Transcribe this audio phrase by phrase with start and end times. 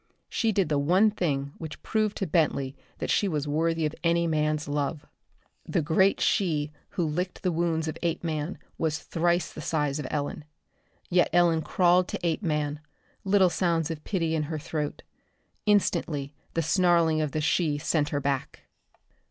[0.29, 4.25] She did the one thing which proved to Bentley that she was worthy of any
[4.25, 5.05] man's love.
[5.63, 10.43] The great she who licked the wounds of Apeman was thrice the size of Ellen.
[11.11, 12.79] Yet Ellen crawled to Apeman,
[13.23, 15.03] little sounds of pity in her throat.
[15.67, 18.63] Instantly the snarling of the she sent her back.